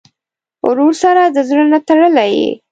ورور 0.67 0.93
سره 1.03 1.21
د 1.27 1.37
زړه 1.49 1.65
نه 1.71 1.79
تړلې 1.87 2.27
یې. 2.37 2.49